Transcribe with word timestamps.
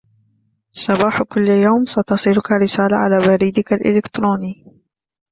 صباح 0.73 1.23
كل 1.23 1.47
يوم 1.47 1.85
ستصلك 1.85 2.51
رسالة 2.51 2.97
على 2.97 3.19
بريدك 3.27 3.73
الإلكتروني 3.73 4.65